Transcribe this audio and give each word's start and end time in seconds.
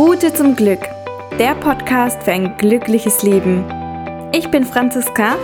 Route 0.00 0.32
zum 0.32 0.56
Glück, 0.56 0.80
der 1.38 1.54
Podcast 1.56 2.22
für 2.22 2.32
ein 2.32 2.56
glückliches 2.56 3.22
Leben. 3.22 3.66
Ich 4.32 4.50
bin 4.50 4.64
Franziska 4.64 5.36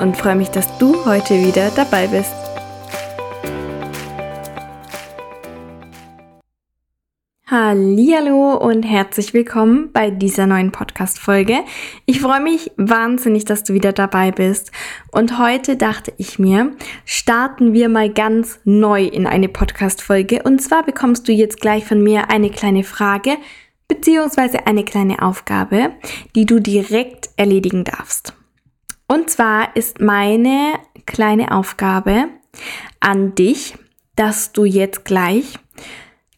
und 0.00 0.18
freue 0.18 0.36
mich, 0.36 0.50
dass 0.50 0.76
du 0.76 1.06
heute 1.06 1.42
wieder 1.42 1.70
dabei 1.70 2.08
bist. 2.08 2.34
Hallo 7.46 8.58
und 8.58 8.82
herzlich 8.82 9.32
willkommen 9.32 9.92
bei 9.92 10.10
dieser 10.10 10.46
neuen 10.46 10.72
Podcast 10.72 11.18
Folge. 11.18 11.60
Ich 12.04 12.20
freue 12.20 12.40
mich 12.40 12.70
wahnsinnig, 12.76 13.46
dass 13.46 13.64
du 13.64 13.72
wieder 13.72 13.94
dabei 13.94 14.30
bist 14.30 14.72
und 15.10 15.38
heute 15.38 15.76
dachte 15.78 16.12
ich 16.18 16.38
mir, 16.38 16.72
starten 17.06 17.72
wir 17.72 17.88
mal 17.88 18.12
ganz 18.12 18.60
neu 18.64 19.04
in 19.04 19.26
eine 19.26 19.48
Podcast 19.48 20.02
Folge 20.02 20.42
und 20.42 20.60
zwar 20.60 20.82
bekommst 20.82 21.28
du 21.28 21.32
jetzt 21.32 21.62
gleich 21.62 21.86
von 21.86 22.02
mir 22.02 22.30
eine 22.30 22.50
kleine 22.50 22.84
Frage 22.84 23.38
beziehungsweise 23.88 24.66
eine 24.66 24.84
kleine 24.84 25.22
Aufgabe, 25.22 25.92
die 26.34 26.46
du 26.46 26.60
direkt 26.60 27.30
erledigen 27.36 27.84
darfst. 27.84 28.34
Und 29.08 29.30
zwar 29.30 29.76
ist 29.76 30.00
meine 30.00 30.78
kleine 31.06 31.52
Aufgabe 31.52 32.28
an 33.00 33.34
dich, 33.34 33.74
dass 34.16 34.52
du 34.52 34.64
jetzt 34.64 35.04
gleich 35.04 35.58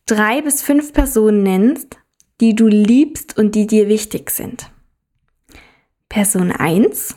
drei 0.06 0.42
bis 0.42 0.62
fünf 0.62 0.92
Personen 0.92 1.42
nennst, 1.42 1.98
die 2.40 2.54
du 2.54 2.66
liebst 2.66 3.38
und 3.38 3.54
die 3.54 3.66
dir 3.66 3.88
wichtig 3.88 4.30
sind. 4.30 4.70
Person 6.08 6.52
1, 6.52 7.16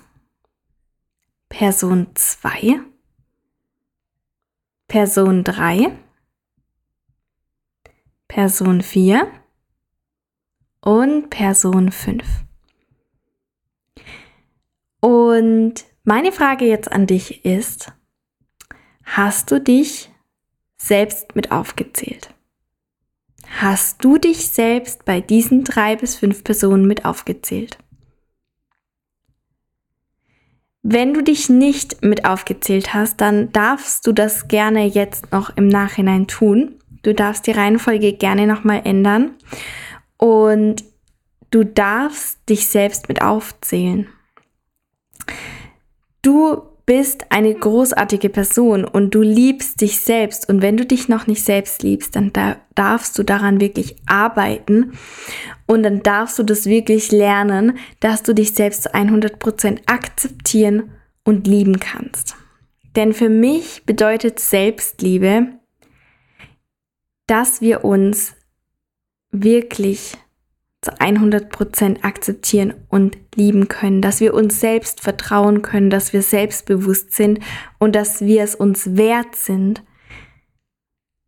Person 1.49 2.07
2, 2.13 2.79
Person 4.87 5.43
3, 5.43 5.91
Person 8.27 8.81
4 8.81 9.27
und 10.87 11.29
Person 11.29 11.91
5. 11.91 12.23
Und 15.01 15.73
meine 16.05 16.31
Frage 16.31 16.63
jetzt 16.63 16.89
an 16.89 17.07
dich 17.07 17.43
ist, 17.43 17.91
hast 19.03 19.51
du 19.51 19.59
dich 19.59 20.09
selbst 20.77 21.35
mit 21.35 21.51
aufgezählt? 21.51 22.33
Hast 23.59 24.01
du 24.05 24.17
dich 24.17 24.47
selbst 24.47 25.03
bei 25.03 25.19
diesen 25.19 25.65
drei 25.65 25.97
bis 25.97 26.15
fünf 26.15 26.45
Personen 26.45 26.87
mit 26.87 27.03
aufgezählt? 27.03 27.77
Wenn 30.83 31.13
du 31.13 31.21
dich 31.21 31.49
nicht 31.49 32.01
mit 32.01 32.23
aufgezählt 32.23 32.93
hast, 32.93 33.19
dann 33.19 33.51
darfst 33.51 34.07
du 34.07 34.13
das 34.13 34.47
gerne 34.47 34.85
jetzt 34.85 35.33
noch 35.33 35.49
im 35.57 35.67
Nachhinein 35.67 36.27
tun. 36.27 36.75
Du 37.03 37.13
darfst 37.13 37.45
die 37.45 37.51
Reihenfolge 37.51 38.13
gerne 38.13 38.47
nochmal 38.47 38.83
ändern 38.85 39.35
und 40.17 40.83
du 41.51 41.63
darfst 41.63 42.39
dich 42.49 42.67
selbst 42.67 43.07
mit 43.07 43.21
aufzählen. 43.21 44.07
Du 46.21 46.63
bist 46.87 47.25
eine 47.31 47.53
großartige 47.53 48.29
Person 48.29 48.85
und 48.85 49.13
du 49.13 49.21
liebst 49.21 49.81
dich 49.81 49.99
selbst. 49.99 50.47
Und 50.47 50.61
wenn 50.61 50.77
du 50.77 50.85
dich 50.85 51.09
noch 51.09 51.27
nicht 51.27 51.43
selbst 51.43 51.83
liebst, 51.83 52.15
dann 52.15 52.31
da 52.31 52.55
darfst 52.75 53.19
du 53.19 53.23
daran 53.23 53.59
wirklich 53.59 53.97
arbeiten 54.05 54.93
und 55.65 55.83
dann 55.83 56.01
darfst 56.01 56.39
du 56.39 56.43
das 56.43 56.65
wirklich 56.65 57.11
lernen, 57.11 57.77
dass 57.99 58.23
du 58.23 58.33
dich 58.33 58.53
selbst 58.53 58.83
zu 58.83 58.95
100% 58.95 59.81
akzeptieren 59.85 60.91
und 61.25 61.45
lieben 61.45 61.81
kannst. 61.81 62.37
Denn 62.95 63.13
für 63.13 63.29
mich 63.29 63.83
bedeutet 63.85 64.39
Selbstliebe, 64.39 65.47
dass 67.27 67.59
wir 67.59 67.83
uns 67.83 68.33
wirklich 69.31 70.17
zu 70.81 70.91
100% 70.91 72.03
akzeptieren 72.03 72.73
und 72.89 73.17
lieben 73.35 73.67
können, 73.67 74.01
dass 74.01 74.19
wir 74.19 74.33
uns 74.33 74.59
selbst 74.59 75.01
vertrauen 75.01 75.61
können, 75.61 75.89
dass 75.89 76.13
wir 76.13 76.21
selbstbewusst 76.21 77.13
sind 77.13 77.39
und 77.79 77.95
dass 77.95 78.21
wir 78.21 78.43
es 78.43 78.55
uns 78.55 78.95
wert 78.95 79.35
sind, 79.35 79.83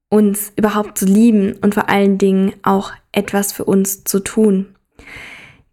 uns 0.10 0.52
überhaupt 0.56 0.98
zu 0.98 1.06
lieben 1.06 1.54
und 1.62 1.74
vor 1.74 1.90
allen 1.90 2.18
Dingen 2.18 2.54
auch 2.64 2.92
etwas 3.12 3.52
für 3.52 3.66
uns 3.66 4.04
zu 4.04 4.20
tun. 4.20 4.76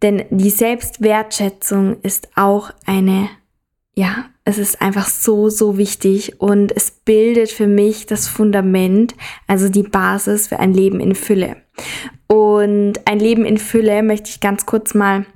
Denn 0.02 0.24
die 0.30 0.50
Selbstwertschätzung 0.50 2.00
ist 2.02 2.28
auch 2.36 2.70
eine, 2.84 3.28
ja, 3.94 4.26
es 4.44 4.58
ist 4.58 4.80
einfach 4.80 5.08
so, 5.08 5.48
so 5.48 5.78
wichtig 5.78 6.40
und 6.40 6.70
es 6.70 6.90
bildet 6.90 7.50
für 7.50 7.66
mich 7.66 8.06
das 8.06 8.28
Fundament, 8.28 9.14
also 9.46 9.68
die 9.68 9.82
Basis 9.82 10.48
für 10.48 10.60
ein 10.60 10.74
Leben 10.74 11.00
in 11.00 11.14
Fülle. 11.14 11.56
Und 12.26 12.94
ein 13.06 13.18
Leben 13.18 13.44
in 13.44 13.58
Fülle 13.58 14.02
möchte 14.02 14.30
ich 14.30 14.40
ganz 14.40 14.66
kurz 14.66 14.94
mal 14.94 15.26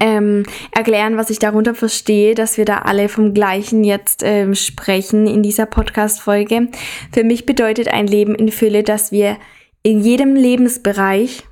ähm, 0.00 0.44
erklären, 0.70 1.16
was 1.16 1.30
ich 1.30 1.38
darunter 1.38 1.74
verstehe, 1.74 2.34
dass 2.34 2.56
wir 2.56 2.64
da 2.64 2.78
alle 2.78 3.08
vom 3.08 3.34
Gleichen 3.34 3.84
jetzt 3.84 4.22
ähm, 4.24 4.54
sprechen 4.54 5.26
in 5.26 5.42
dieser 5.42 5.66
Podcast-Folge. 5.66 6.68
Für 7.12 7.24
mich 7.24 7.46
bedeutet 7.46 7.88
ein 7.88 8.06
Leben 8.06 8.34
in 8.34 8.50
Fülle, 8.50 8.84
dass 8.84 9.12
wir 9.12 9.36
in 9.82 10.00
jedem 10.00 10.36
Lebensbereich 10.36 11.44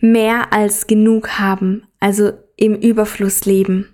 mehr 0.00 0.52
als 0.52 0.86
genug 0.86 1.38
haben, 1.38 1.86
also 1.98 2.32
im 2.56 2.74
Überfluss 2.74 3.46
leben. 3.46 3.88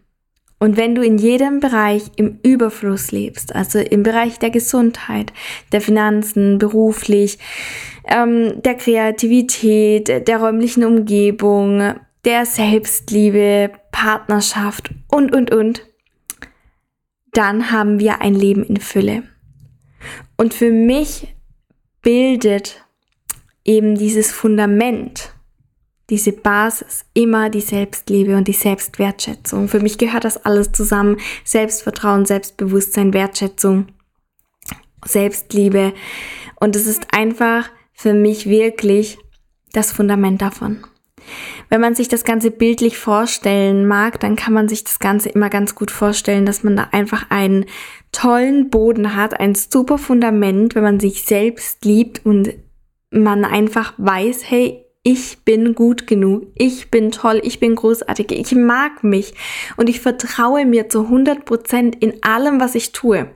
Und 0.58 0.76
wenn 0.76 0.94
du 0.94 1.02
in 1.02 1.18
jedem 1.18 1.58
Bereich 1.58 2.04
im 2.16 2.38
Überfluss 2.44 3.10
lebst, 3.10 3.52
also 3.54 3.80
im 3.80 4.04
Bereich 4.04 4.38
der 4.38 4.50
Gesundheit, 4.50 5.32
der 5.72 5.80
Finanzen, 5.80 6.58
beruflich, 6.58 7.38
ähm, 8.04 8.60
der 8.62 8.74
Kreativität, 8.74 10.28
der 10.28 10.38
räumlichen 10.38 10.84
Umgebung, 10.84 11.94
der 12.24 12.46
Selbstliebe, 12.46 13.70
Partnerschaft 13.90 14.90
und, 15.08 15.34
und, 15.34 15.52
und, 15.52 15.86
dann 17.32 17.70
haben 17.70 17.98
wir 17.98 18.20
ein 18.20 18.34
Leben 18.34 18.62
in 18.62 18.78
Fülle. 18.78 19.22
Und 20.36 20.54
für 20.54 20.70
mich 20.70 21.34
bildet 22.02 22.84
eben 23.64 23.96
dieses 23.96 24.32
Fundament 24.32 25.32
diese 26.12 26.32
Basis, 26.32 27.06
immer 27.14 27.48
die 27.48 27.62
Selbstliebe 27.62 28.36
und 28.36 28.46
die 28.46 28.52
Selbstwertschätzung. 28.52 29.66
Für 29.68 29.80
mich 29.80 29.96
gehört 29.96 30.24
das 30.24 30.44
alles 30.44 30.70
zusammen. 30.72 31.16
Selbstvertrauen, 31.42 32.26
Selbstbewusstsein, 32.26 33.14
Wertschätzung, 33.14 33.86
Selbstliebe. 35.02 35.94
Und 36.56 36.76
es 36.76 36.86
ist 36.86 37.14
einfach 37.14 37.70
für 38.02 38.14
mich 38.14 38.48
wirklich 38.48 39.18
das 39.72 39.92
Fundament 39.92 40.42
davon. 40.42 40.84
Wenn 41.68 41.80
man 41.80 41.94
sich 41.94 42.08
das 42.08 42.24
Ganze 42.24 42.50
bildlich 42.50 42.98
vorstellen 42.98 43.86
mag, 43.86 44.18
dann 44.18 44.34
kann 44.34 44.52
man 44.52 44.68
sich 44.68 44.82
das 44.82 44.98
Ganze 44.98 45.28
immer 45.28 45.48
ganz 45.50 45.76
gut 45.76 45.92
vorstellen, 45.92 46.44
dass 46.44 46.64
man 46.64 46.76
da 46.76 46.88
einfach 46.90 47.30
einen 47.30 47.66
tollen 48.10 48.70
Boden 48.70 49.14
hat, 49.14 49.38
ein 49.38 49.54
super 49.54 49.98
Fundament, 49.98 50.74
wenn 50.74 50.82
man 50.82 50.98
sich 50.98 51.22
selbst 51.22 51.84
liebt 51.84 52.26
und 52.26 52.52
man 53.10 53.44
einfach 53.44 53.94
weiß, 53.98 54.50
hey, 54.50 54.84
ich 55.04 55.44
bin 55.44 55.74
gut 55.74 56.06
genug, 56.06 56.48
ich 56.56 56.90
bin 56.90 57.12
toll, 57.12 57.40
ich 57.44 57.60
bin 57.60 57.76
großartig, 57.76 58.32
ich 58.32 58.54
mag 58.54 59.04
mich 59.04 59.34
und 59.76 59.88
ich 59.88 60.00
vertraue 60.00 60.66
mir 60.66 60.88
zu 60.88 61.04
100 61.04 61.44
Prozent 61.44 61.96
in 62.02 62.22
allem, 62.22 62.60
was 62.60 62.74
ich 62.74 62.92
tue. 62.92 63.30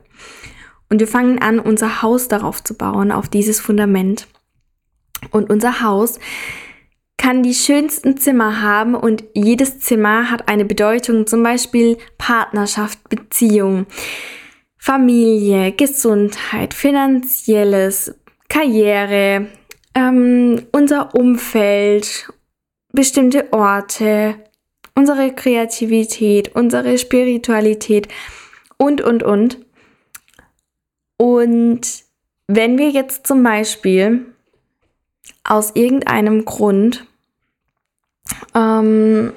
Und 0.89 0.99
wir 0.99 1.07
fangen 1.07 1.39
an, 1.39 1.59
unser 1.59 2.01
Haus 2.01 2.27
darauf 2.27 2.63
zu 2.63 2.75
bauen, 2.75 3.11
auf 3.11 3.27
dieses 3.27 3.59
Fundament. 3.59 4.27
Und 5.31 5.49
unser 5.49 5.81
Haus 5.81 6.19
kann 7.17 7.43
die 7.43 7.53
schönsten 7.53 8.17
Zimmer 8.17 8.61
haben 8.61 8.95
und 8.95 9.23
jedes 9.33 9.79
Zimmer 9.79 10.29
hat 10.29 10.47
eine 10.47 10.65
Bedeutung, 10.65 11.25
zum 11.25 11.43
Beispiel 11.43 11.97
Partnerschaft, 12.17 13.09
Beziehung, 13.09 13.87
Familie, 14.77 15.71
Gesundheit, 15.71 16.73
finanzielles, 16.73 18.15
Karriere, 18.47 19.47
ähm, 19.95 20.67
unser 20.71 21.15
Umfeld, 21.15 22.29
bestimmte 22.93 23.51
Orte, 23.51 24.35
unsere 24.95 25.33
Kreativität, 25.33 26.55
unsere 26.55 26.97
Spiritualität 26.97 28.07
und, 28.77 29.01
und, 29.01 29.23
und. 29.23 29.59
Und 31.17 31.81
wenn 32.47 32.77
wir 32.77 32.89
jetzt 32.91 33.27
zum 33.27 33.43
Beispiel 33.43 34.33
aus 35.47 35.71
irgendeinem 35.73 36.45
Grund 36.45 37.07
ähm, 38.53 39.33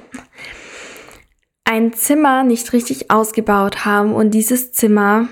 ein 1.64 1.92
Zimmer 1.92 2.42
nicht 2.42 2.72
richtig 2.72 3.10
ausgebaut 3.10 3.84
haben 3.84 4.12
und 4.12 4.32
dieses 4.32 4.72
Zimmer 4.72 5.28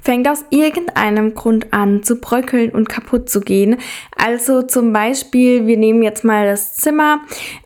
fängt 0.00 0.28
aus 0.28 0.44
irgendeinem 0.50 1.34
Grund 1.34 1.72
an 1.72 2.04
zu 2.04 2.20
bröckeln 2.20 2.70
und 2.70 2.88
kaputt 2.88 3.28
zu 3.28 3.40
gehen. 3.40 3.76
Also 4.16 4.62
zum 4.62 4.92
Beispiel, 4.92 5.66
wir 5.66 5.76
nehmen 5.76 6.02
jetzt 6.02 6.24
mal 6.24 6.46
das 6.46 6.76
Zimmer 6.76 7.20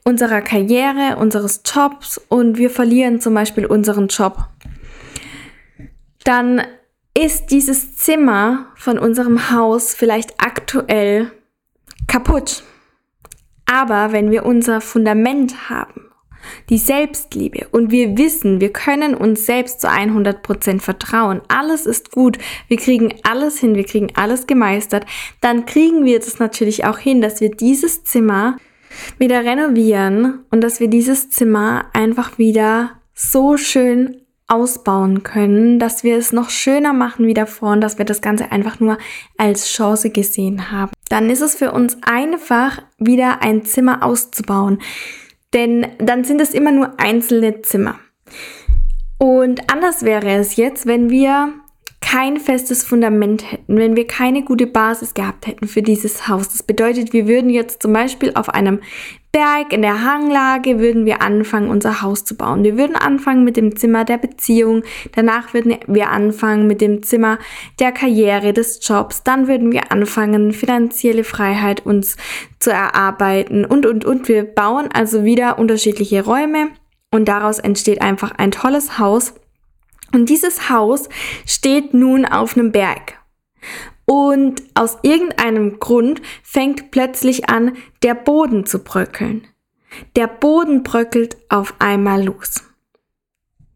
unserer 0.05 0.40
Karriere, 0.40 1.17
unseres 1.19 1.62
Jobs 1.64 2.19
und 2.29 2.56
wir 2.56 2.70
verlieren 2.70 3.20
zum 3.20 3.34
Beispiel 3.34 3.67
unseren 3.67 4.08
Job. 4.08 4.46
Dann 6.25 6.62
ist 7.14 7.50
dieses 7.50 7.96
Zimmer 7.96 8.67
von 8.76 8.99
unserem 8.99 9.50
Haus 9.50 9.94
vielleicht 9.94 10.34
aktuell 10.38 11.31
kaputt. 12.07 12.65
Aber 13.67 14.13
wenn 14.13 14.31
wir 14.31 14.45
unser 14.45 14.81
Fundament 14.81 15.71
haben, 15.71 16.13
die 16.69 16.79
Selbstliebe 16.79 17.69
und 17.71 17.91
wir 17.91 18.17
wissen, 18.19 18.61
wir 18.61 18.73
können 18.73 19.15
uns 19.15 19.47
selbst 19.47 19.81
zu 19.81 19.89
100% 19.89 20.81
vertrauen, 20.81 21.41
alles 21.49 21.87
ist 21.87 22.11
gut, 22.11 22.39
wir 22.69 22.77
kriegen 22.77 23.15
alles 23.23 23.59
hin, 23.59 23.75
wir 23.75 23.85
kriegen 23.85 24.09
alles 24.15 24.47
gemeistert, 24.47 25.07
dann 25.41 25.67
kriegen 25.67 26.05
wir 26.05 26.19
das 26.19 26.39
natürlich 26.39 26.85
auch 26.85 26.99
hin, 26.99 27.21
dass 27.21 27.41
wir 27.41 27.51
dieses 27.51 28.05
Zimmer 28.05 28.57
wieder 29.19 29.45
renovieren 29.45 30.45
und 30.51 30.63
dass 30.63 30.81
wir 30.81 30.89
dieses 30.89 31.31
Zimmer 31.31 31.87
einfach 31.93 32.39
wieder 32.39 33.01
so 33.15 33.57
schön 33.57 34.22
ausbauen 34.53 35.23
können, 35.23 35.79
dass 35.79 36.05
wir 36.05 36.19
es 36.19 36.33
noch 36.33 36.51
schöner 36.51 36.93
machen 36.93 37.27
wie 37.27 37.35
davor 37.35 37.73
und 37.73 37.81
dass 37.81 37.97
wir 37.97 38.05
das 38.05 38.21
Ganze 38.21 38.53
einfach 38.53 38.81
nur 38.81 38.99
als 39.39 39.67
Chance 39.69 40.11
gesehen 40.11 40.71
haben. 40.71 40.93
Dann 41.09 41.31
ist 41.31 41.41
es 41.41 41.55
für 41.55 41.73
uns 41.73 41.97
einfach, 42.03 42.83
wieder 42.99 43.43
ein 43.43 43.65
Zimmer 43.65 44.03
auszubauen. 44.03 44.81
Denn 45.55 45.87
dann 45.99 46.25
sind 46.25 46.41
es 46.41 46.55
immer 46.55 46.71
nur 46.71 47.01
einzelne 47.01 47.63
Zimmer. 47.63 47.99
Und 49.19 49.73
anders 49.73 50.03
wäre 50.03 50.31
es 50.33 50.57
jetzt, 50.57 50.87
wenn 50.87 51.09
wir 51.09 51.53
kein 52.03 52.39
festes 52.39 52.85
Fundament 52.85 53.51
hätten, 53.51 53.79
wenn 53.79 53.97
wir 53.97 54.07
keine 54.07 54.43
gute 54.43 54.67
Basis 54.67 55.15
gehabt 55.15 55.47
hätten 55.47 55.67
für 55.67 55.83
dieses 55.83 56.29
Haus. 56.29 56.49
Das 56.51 56.63
bedeutet, 56.63 57.13
wir 57.13 57.27
würden 57.27 57.49
jetzt 57.49 57.81
zum 57.81 57.93
Beispiel 57.93 58.33
auf 58.35 58.51
einem 58.51 58.81
Berg 59.33 59.73
in 59.73 59.81
der 59.81 60.05
Hanglage 60.05 60.79
würden 60.79 61.07
wir 61.07 61.23
anfangen, 61.23 61.71
unser 61.71 62.03
Haus 62.03 62.27
zu 62.27 62.37
bauen. 62.37 62.65
Wir 62.65 62.77
würden 62.77 62.97
anfangen 62.97 63.45
mit 63.45 63.57
dem 63.57 63.77
Zimmer 63.77 64.05
der 64.05 64.19
Beziehung, 64.19 64.83
danach 65.15 65.55
würden 65.55 65.75
wir 65.87 66.11
anfangen 66.11 66.67
mit 66.67 66.83
dem 66.83 67.03
Zimmer 67.03 67.39
der 67.81 67.93
Karriere, 67.93 68.53
des 68.53 68.87
Jobs, 68.87 69.23
dann 69.23 69.49
würden 69.49 69.73
wir 69.73 69.91
anfangen, 69.91 70.53
finanzielle 70.53 71.25
Freiheit 71.25 71.87
uns 71.87 72.19
zu 72.59 72.71
erarbeiten 72.71 73.65
und, 73.65 73.87
und, 73.87 74.05
und. 74.05 74.29
Wir 74.29 74.45
bauen 74.45 74.91
also 74.93 75.25
wieder 75.25 75.59
unterschiedliche 75.59 76.27
Räume 76.27 76.69
und 77.11 77.27
daraus 77.27 77.59
entsteht 77.59 78.03
einfach 78.03 78.33
ein 78.37 78.51
tolles 78.51 78.99
Haus. 78.99 79.33
Und 80.12 80.29
dieses 80.29 80.69
Haus 80.69 81.09
steht 81.47 81.94
nun 81.94 82.25
auf 82.25 82.56
einem 82.56 82.73
Berg. 82.73 83.19
Und 84.05 84.62
aus 84.75 84.99
irgendeinem 85.03 85.79
Grund 85.79 86.20
fängt 86.43 86.91
plötzlich 86.91 87.49
an, 87.49 87.76
der 88.03 88.14
Boden 88.14 88.67
zu 88.67 88.81
bröckeln. 88.81 89.47
Der 90.17 90.26
Boden 90.26 90.82
bröckelt 90.82 91.37
auf 91.49 91.75
einmal 91.79 92.25
los. 92.25 92.62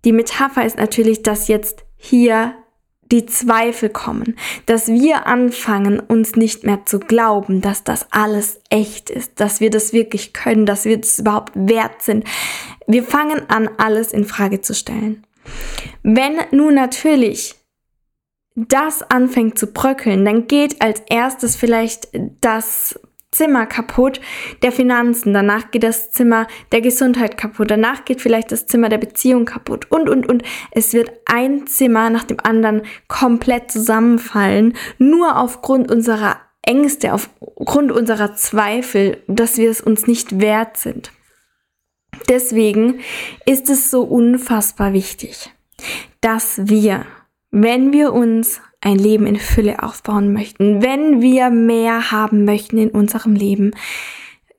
Die 0.04 0.12
Metapher 0.12 0.64
ist 0.64 0.78
natürlich, 0.78 1.22
dass 1.22 1.48
jetzt 1.48 1.84
hier 1.96 2.54
die 3.12 3.26
Zweifel 3.26 3.88
kommen, 3.88 4.36
dass 4.66 4.88
wir 4.88 5.26
anfangen, 5.26 6.00
uns 6.00 6.36
nicht 6.36 6.64
mehr 6.64 6.84
zu 6.86 6.98
glauben, 6.98 7.60
dass 7.60 7.84
das 7.84 8.06
alles 8.10 8.60
echt 8.68 9.10
ist, 9.10 9.40
dass 9.40 9.60
wir 9.60 9.70
das 9.70 9.92
wirklich 9.92 10.32
können, 10.32 10.66
dass 10.66 10.84
wir 10.84 10.98
das 10.98 11.18
überhaupt 11.18 11.52
wert 11.54 12.02
sind. 12.02 12.24
Wir 12.86 13.04
fangen 13.04 13.48
an, 13.48 13.68
alles 13.78 14.12
in 14.12 14.24
Frage 14.24 14.60
zu 14.60 14.74
stellen. 14.74 15.25
Wenn 16.02 16.36
nun 16.50 16.74
natürlich 16.74 17.54
das 18.54 19.02
anfängt 19.02 19.58
zu 19.58 19.68
bröckeln, 19.68 20.24
dann 20.24 20.46
geht 20.46 20.80
als 20.80 21.02
erstes 21.08 21.56
vielleicht 21.56 22.08
das 22.40 22.98
Zimmer 23.36 23.66
kaputt 23.66 24.20
der 24.62 24.72
Finanzen, 24.72 25.34
danach 25.34 25.70
geht 25.70 25.82
das 25.82 26.10
Zimmer 26.10 26.46
der 26.72 26.80
Gesundheit 26.80 27.36
kaputt, 27.36 27.70
danach 27.70 28.06
geht 28.06 28.22
vielleicht 28.22 28.50
das 28.50 28.66
Zimmer 28.66 28.88
der 28.88 28.98
Beziehung 28.98 29.44
kaputt 29.44 29.90
und, 29.90 30.08
und, 30.08 30.26
und. 30.26 30.42
Es 30.70 30.94
wird 30.94 31.10
ein 31.26 31.66
Zimmer 31.66 32.08
nach 32.08 32.24
dem 32.24 32.38
anderen 32.42 32.82
komplett 33.08 33.70
zusammenfallen, 33.70 34.74
nur 34.98 35.38
aufgrund 35.38 35.90
unserer 35.90 36.40
Ängste, 36.62 37.12
aufgrund 37.12 37.92
unserer 37.92 38.34
Zweifel, 38.34 39.22
dass 39.26 39.58
wir 39.58 39.70
es 39.70 39.82
uns 39.82 40.06
nicht 40.06 40.40
wert 40.40 40.78
sind. 40.78 41.12
Deswegen 42.28 43.00
ist 43.44 43.70
es 43.70 43.90
so 43.90 44.02
unfassbar 44.02 44.92
wichtig, 44.92 45.50
dass 46.20 46.68
wir 46.68 47.06
wenn 47.58 47.92
wir 47.92 48.12
uns 48.12 48.60
ein 48.82 48.98
Leben 48.98 49.26
in 49.26 49.36
Fülle 49.36 49.82
aufbauen 49.82 50.32
möchten, 50.32 50.82
wenn 50.82 51.22
wir 51.22 51.48
mehr 51.48 52.10
haben 52.10 52.44
möchten 52.44 52.76
in 52.76 52.90
unserem 52.90 53.34
Leben, 53.34 53.72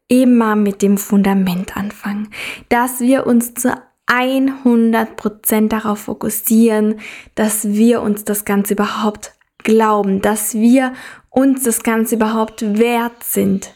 immer 0.07 0.55
mit 0.55 0.81
dem 0.81 0.97
Fundament 0.97 1.77
anfangen, 1.77 2.29
dass 2.69 2.99
wir 2.99 3.27
uns 3.27 3.53
zu 3.53 3.79
100% 4.07 5.67
darauf 5.67 5.99
fokussieren, 5.99 6.99
dass 7.35 7.67
wir 7.67 8.01
uns 8.01 8.23
das 8.23 8.45
Ganze 8.45 8.73
überhaupt 8.73 9.33
glauben, 9.63 10.21
dass 10.21 10.55
wir 10.55 10.93
uns 11.29 11.63
das 11.63 11.83
Ganze 11.83 12.15
überhaupt 12.15 12.79
wert 12.79 13.21
sind, 13.23 13.75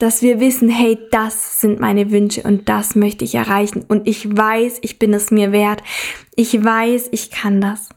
dass 0.00 0.22
wir 0.22 0.40
wissen, 0.40 0.68
hey, 0.68 0.98
das 1.12 1.60
sind 1.60 1.78
meine 1.78 2.10
Wünsche 2.10 2.42
und 2.42 2.68
das 2.68 2.96
möchte 2.96 3.24
ich 3.24 3.36
erreichen 3.36 3.84
und 3.86 4.08
ich 4.08 4.36
weiß, 4.36 4.78
ich 4.82 4.98
bin 4.98 5.14
es 5.14 5.30
mir 5.30 5.52
wert, 5.52 5.82
ich 6.34 6.64
weiß, 6.64 7.08
ich 7.12 7.30
kann 7.30 7.60
das. 7.60 7.90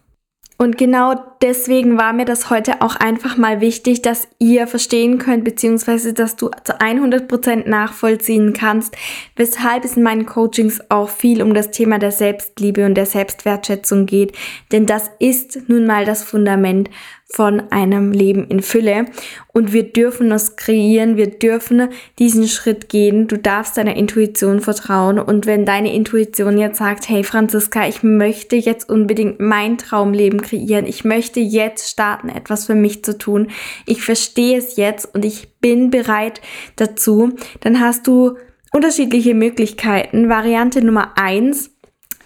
Und 0.64 0.78
genau 0.78 1.16
deswegen 1.42 1.98
war 1.98 2.14
mir 2.14 2.26
das 2.26 2.50
heute 2.50 2.82
auch 2.82 2.96
einfach 2.96 3.38
mal 3.38 3.60
wichtig, 3.60 4.02
dass 4.02 4.28
ihr 4.40 4.68
verstehen 4.68 5.18
könnt, 5.18 5.44
beziehungsweise 5.44 6.14
dass 6.14 6.36
du 6.36 6.52
zu 6.64 6.80
100% 6.80 7.68
nachvollziehen 7.68 8.54
kannst, 8.54 8.96
weshalb 9.36 9.84
es 9.84 9.98
in 9.98 10.04
meinen 10.04 10.26
Coachings 10.26 10.80
auch 10.90 11.10
viel 11.10 11.42
um 11.42 11.54
das 11.54 11.72
Thema 11.72 11.98
der 12.00 12.12
Selbstliebe 12.12 12.86
und 12.86 12.96
der 12.96 13.08
Selbstwertschätzung 13.08 14.06
geht. 14.06 14.38
Denn 14.72 14.86
das 14.86 15.10
ist 15.20 15.68
nun 15.68 15.86
mal 15.86 16.06
das 16.06 16.24
Fundament 16.24 16.90
von 17.34 17.72
einem 17.72 18.12
Leben 18.12 18.46
in 18.48 18.62
Fülle. 18.62 19.06
Und 19.54 19.74
wir 19.74 19.92
dürfen 19.92 20.32
es 20.32 20.56
kreieren, 20.56 21.18
wir 21.18 21.28
dürfen 21.28 21.90
diesen 22.20 22.48
Schritt 22.48 22.90
gehen. 22.90 23.28
Du 23.28 23.38
darfst 23.38 23.76
deiner 23.76 23.96
Intuition 23.96 24.60
vertrauen. 24.60 25.18
Und 25.18 25.48
wenn 25.48 25.66
deine 25.66 25.94
Intuition 25.94 26.60
jetzt 26.60 26.78
sagt, 26.78 27.10
hey 27.10 27.24
Franziska, 27.24 27.88
ich 27.88 28.04
möchte 28.04 28.56
jetzt 28.56 28.88
unbedingt 28.88 29.40
mein 29.40 29.80
Traumleben 29.80 30.42
kreieren, 30.42 30.86
ich 30.86 31.06
möchte 31.06 31.40
jetzt 31.40 31.90
starten, 31.90 32.30
etwas 32.30 32.68
für 32.68 32.76
mich 32.76 33.04
zu 33.04 33.18
tun, 33.18 33.48
ich 33.88 34.04
verstehe 34.04 34.60
es 34.60 34.78
jetzt 34.78 35.14
und 35.16 35.26
ich 35.26 35.58
bin 35.60 35.90
bereit 35.90 36.40
dazu, 36.76 37.34
dann 37.62 37.80
hast 37.80 38.06
du 38.06 38.38
unterschiedliche 38.72 39.34
Möglichkeiten. 39.34 40.30
Variante 40.30 40.84
Nummer 40.84 41.14
eins 41.16 41.73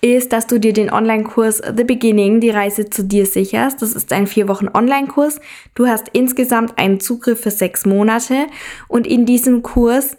ist, 0.01 0.33
dass 0.33 0.47
du 0.47 0.59
dir 0.59 0.73
den 0.73 0.91
Online-Kurs 0.91 1.61
The 1.75 1.83
Beginning, 1.83 2.39
die 2.39 2.49
Reise 2.49 2.89
zu 2.89 3.03
dir 3.03 3.25
sicherst. 3.25 3.81
Das 3.81 3.93
ist 3.93 4.13
ein 4.13 4.27
vier 4.27 4.47
Wochen 4.47 4.67
Online-Kurs. 4.67 5.39
Du 5.75 5.87
hast 5.87 6.09
insgesamt 6.13 6.77
einen 6.77 6.99
Zugriff 6.99 7.41
für 7.41 7.51
sechs 7.51 7.85
Monate 7.85 8.47
und 8.87 9.07
in 9.07 9.25
diesem 9.25 9.63
Kurs 9.63 10.17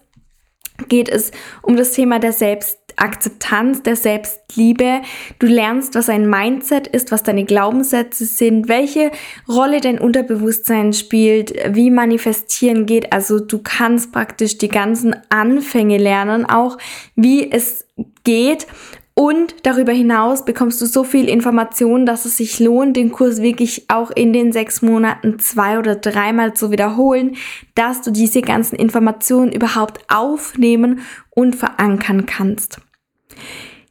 geht 0.86 1.08
es 1.08 1.32
um 1.62 1.76
das 1.76 1.92
Thema 1.92 2.20
der 2.20 2.32
Selbstakzeptanz, 2.32 3.82
der 3.82 3.96
Selbstliebe. 3.96 5.00
Du 5.40 5.46
lernst, 5.46 5.96
was 5.96 6.08
ein 6.08 6.30
Mindset 6.30 6.86
ist, 6.86 7.10
was 7.10 7.24
deine 7.24 7.44
Glaubenssätze 7.44 8.24
sind, 8.26 8.68
welche 8.68 9.10
Rolle 9.48 9.80
dein 9.80 9.98
Unterbewusstsein 9.98 10.92
spielt, 10.92 11.52
wie 11.74 11.90
manifestieren 11.90 12.86
geht. 12.86 13.12
Also 13.12 13.40
du 13.40 13.58
kannst 13.62 14.12
praktisch 14.12 14.58
die 14.58 14.68
ganzen 14.68 15.16
Anfänge 15.30 15.98
lernen, 15.98 16.46
auch 16.46 16.78
wie 17.16 17.50
es 17.50 17.86
geht 18.22 18.66
und 19.18 19.66
darüber 19.66 19.90
hinaus 19.90 20.44
bekommst 20.44 20.80
du 20.80 20.86
so 20.86 21.02
viel 21.02 21.28
Information, 21.28 22.06
dass 22.06 22.24
es 22.24 22.36
sich 22.36 22.60
lohnt, 22.60 22.96
den 22.96 23.10
Kurs 23.10 23.42
wirklich 23.42 23.90
auch 23.90 24.12
in 24.12 24.32
den 24.32 24.52
sechs 24.52 24.80
Monaten 24.80 25.40
zwei 25.40 25.76
oder 25.80 25.96
dreimal 25.96 26.54
zu 26.54 26.70
wiederholen, 26.70 27.34
dass 27.74 28.00
du 28.00 28.12
diese 28.12 28.42
ganzen 28.42 28.76
Informationen 28.76 29.50
überhaupt 29.50 30.02
aufnehmen 30.06 31.00
und 31.30 31.56
verankern 31.56 32.26
kannst. 32.26 32.80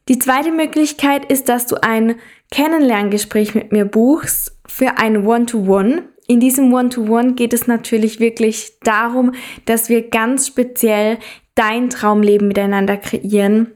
Die 0.07 0.17
zweite 0.17 0.53
Möglichkeit 0.53 1.29
ist, 1.29 1.49
dass 1.49 1.65
du 1.65 1.75
ein 1.83 2.15
Kennenlerngespräch 2.49 3.53
mit 3.53 3.73
mir 3.73 3.83
buchst 3.83 4.57
für 4.65 4.97
ein 4.97 5.27
One-to-One. 5.27 5.89
-One. 5.89 6.03
In 6.27 6.39
diesem 6.39 6.73
One-to-One 6.73 7.31
-One 7.31 7.35
geht 7.35 7.51
es 7.51 7.67
natürlich 7.67 8.21
wirklich 8.21 8.79
darum, 8.81 9.33
dass 9.65 9.89
wir 9.89 10.09
ganz 10.09 10.47
speziell 10.47 11.17
dein 11.53 11.89
Traumleben 11.89 12.47
miteinander 12.47 12.95
kreieren 12.95 13.73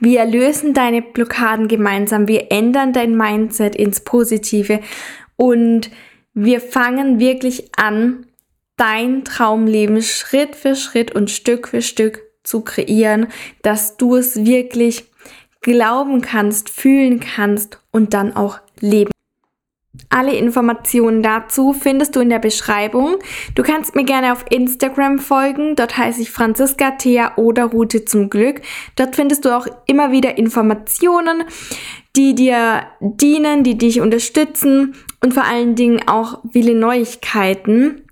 wir 0.00 0.24
lösen 0.24 0.74
deine 0.74 1.02
Blockaden 1.02 1.68
gemeinsam, 1.68 2.28
wir 2.28 2.50
ändern 2.50 2.92
dein 2.92 3.16
Mindset 3.16 3.76
ins 3.76 4.00
Positive 4.00 4.80
und 5.36 5.90
wir 6.34 6.60
fangen 6.60 7.18
wirklich 7.18 7.70
an, 7.76 8.26
dein 8.76 9.24
Traumleben 9.24 10.00
Schritt 10.02 10.56
für 10.56 10.74
Schritt 10.74 11.14
und 11.14 11.30
Stück 11.30 11.68
für 11.68 11.82
Stück 11.82 12.22
zu 12.42 12.62
kreieren, 12.62 13.26
dass 13.62 13.98
du 13.98 14.16
es 14.16 14.44
wirklich 14.44 15.04
glauben 15.60 16.22
kannst, 16.22 16.70
fühlen 16.70 17.20
kannst 17.20 17.80
und 17.90 18.14
dann 18.14 18.34
auch 18.34 18.58
leben. 18.80 19.10
Alle 20.08 20.34
Informationen 20.34 21.22
dazu 21.22 21.72
findest 21.72 22.16
du 22.16 22.20
in 22.20 22.30
der 22.30 22.38
Beschreibung. 22.38 23.16
Du 23.54 23.62
kannst 23.62 23.94
mir 23.94 24.04
gerne 24.04 24.32
auf 24.32 24.44
Instagram 24.50 25.18
folgen. 25.18 25.76
Dort 25.76 25.96
heiße 25.96 26.22
ich 26.22 26.30
Franziska 26.30 26.92
Thea 26.92 27.32
oder 27.36 27.66
Route 27.66 28.04
zum 28.04 28.30
Glück. 28.30 28.62
Dort 28.96 29.16
findest 29.16 29.44
du 29.44 29.56
auch 29.56 29.66
immer 29.86 30.10
wieder 30.10 30.38
Informationen, 30.38 31.44
die 32.16 32.34
dir 32.34 32.82
dienen, 33.00 33.62
die 33.62 33.78
dich 33.78 34.00
unterstützen 34.00 34.94
und 35.22 35.34
vor 35.34 35.44
allen 35.44 35.74
Dingen 35.74 36.02
auch 36.08 36.40
viele 36.52 36.74
Neuigkeiten. 36.74 38.02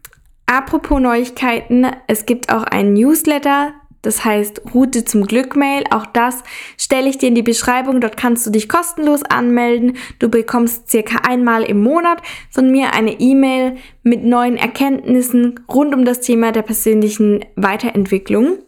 Apropos 0.46 1.00
Neuigkeiten, 1.00 1.86
es 2.06 2.24
gibt 2.24 2.50
auch 2.50 2.64
einen 2.64 2.94
Newsletter, 2.94 3.74
das 4.02 4.24
heißt 4.24 4.62
Route 4.74 5.04
zum 5.04 5.26
Glück 5.26 5.56
Mail. 5.56 5.84
Auch 5.90 6.06
das 6.06 6.42
stelle 6.76 7.08
ich 7.08 7.18
dir 7.18 7.28
in 7.28 7.34
die 7.34 7.42
Beschreibung. 7.42 8.00
Dort 8.00 8.16
kannst 8.16 8.46
du 8.46 8.50
dich 8.50 8.68
kostenlos 8.68 9.22
anmelden. 9.22 9.96
Du 10.18 10.28
bekommst 10.28 10.88
circa 10.90 11.18
einmal 11.28 11.64
im 11.64 11.82
Monat 11.82 12.22
von 12.50 12.70
mir 12.70 12.92
eine 12.94 13.18
E-Mail 13.20 13.76
mit 14.02 14.24
neuen 14.24 14.56
Erkenntnissen 14.56 15.60
rund 15.68 15.94
um 15.94 16.04
das 16.04 16.20
Thema 16.20 16.52
der 16.52 16.62
persönlichen 16.62 17.44
Weiterentwicklung. 17.56 18.58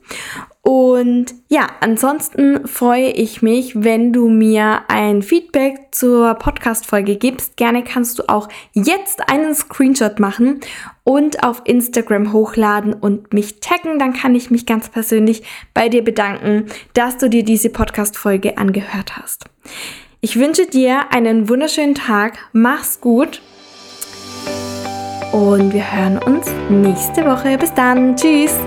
Und 0.63 1.35
ja, 1.49 1.67
ansonsten 1.81 2.67
freue 2.67 3.09
ich 3.11 3.41
mich, 3.41 3.83
wenn 3.83 4.13
du 4.13 4.29
mir 4.29 4.83
ein 4.89 5.23
Feedback 5.23 5.89
zur 5.91 6.35
Podcast-Folge 6.35 7.17
gibst. 7.17 7.57
Gerne 7.57 7.83
kannst 7.83 8.19
du 8.19 8.29
auch 8.29 8.49
jetzt 8.75 9.31
einen 9.31 9.55
Screenshot 9.55 10.21
machen 10.21 10.61
und 11.03 11.43
auf 11.43 11.63
Instagram 11.65 12.35
hochladen 12.35 12.93
und 12.93 13.33
mich 13.33 13.61
taggen. 13.61 13.99
Dann 13.99 14.13
kann 14.13 14.35
ich 14.35 14.51
mich 14.51 14.67
ganz 14.67 14.91
persönlich 14.91 15.43
bei 15.73 15.89
dir 15.89 16.05
bedanken, 16.05 16.67
dass 16.93 17.17
du 17.17 17.31
dir 17.31 17.43
diese 17.43 17.71
Podcast-Folge 17.71 18.59
angehört 18.59 19.17
hast. 19.17 19.47
Ich 20.21 20.39
wünsche 20.39 20.67
dir 20.67 21.11
einen 21.11 21.49
wunderschönen 21.49 21.95
Tag. 21.95 22.39
Mach's 22.53 23.01
gut. 23.01 23.41
Und 25.33 25.73
wir 25.73 25.93
hören 25.93 26.19
uns 26.19 26.47
nächste 26.69 27.25
Woche. 27.25 27.57
Bis 27.57 27.73
dann. 27.73 28.17
Tschüss. 28.17 28.59